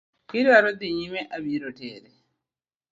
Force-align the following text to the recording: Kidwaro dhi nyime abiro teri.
Kidwaro 0.29 0.69
dhi 0.79 0.87
nyime 0.97 1.21
abiro 1.35 1.69
teri. 1.79 2.11